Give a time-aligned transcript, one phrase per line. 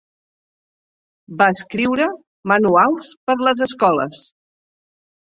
[1.41, 2.07] Va escriure
[2.53, 4.23] manuals per les escoles.